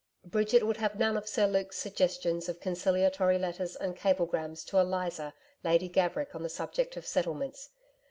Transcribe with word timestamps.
Bridget 0.25 0.63
would 0.65 0.77
have 0.77 0.97
none 0.97 1.15
of 1.15 1.29
Sir 1.29 1.45
Luke's 1.45 1.77
suggestions 1.77 2.49
of 2.49 2.59
conciliatory 2.59 3.37
letters 3.37 3.75
and 3.75 3.95
cablegrams 3.95 4.63
to 4.65 4.79
Eliza 4.79 5.35
Lady 5.63 5.89
Gaverick 5.89 6.33
on 6.33 6.41
the 6.41 6.49
subject 6.49 6.97
of 6.97 7.05
settlements. 7.05 7.69